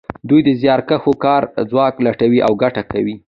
[0.29, 3.15] دوی د زیارکښو کاري ځواک لوټوي او ګټه کوي